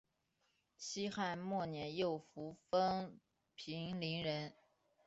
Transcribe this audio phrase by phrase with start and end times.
[0.79, 3.19] 西汉末年右扶风
[3.55, 4.51] 平陵人。